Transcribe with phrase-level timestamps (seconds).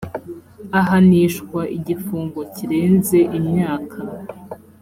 [0.79, 3.97] ahanishwa igifungo kirenze imyaka